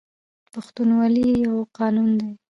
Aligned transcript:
پښتونولي 0.53 1.29
یو 1.45 1.55
قانون 1.77 2.09
دی 2.19 2.31